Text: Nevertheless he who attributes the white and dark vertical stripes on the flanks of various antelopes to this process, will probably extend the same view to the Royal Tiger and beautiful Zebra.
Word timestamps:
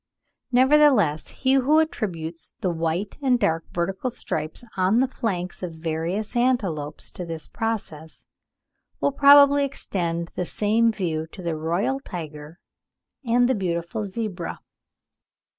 Nevertheless 0.51 1.27
he 1.27 1.53
who 1.53 1.77
attributes 1.77 2.55
the 2.59 2.71
white 2.71 3.19
and 3.21 3.39
dark 3.39 3.65
vertical 3.71 4.09
stripes 4.09 4.63
on 4.75 4.99
the 4.99 5.07
flanks 5.07 5.61
of 5.61 5.75
various 5.75 6.35
antelopes 6.35 7.11
to 7.11 7.23
this 7.23 7.47
process, 7.47 8.25
will 8.99 9.11
probably 9.11 9.63
extend 9.63 10.29
the 10.33 10.43
same 10.43 10.91
view 10.91 11.27
to 11.27 11.43
the 11.43 11.55
Royal 11.55 11.99
Tiger 11.99 12.59
and 13.23 13.59
beautiful 13.59 14.05
Zebra. 14.07 14.61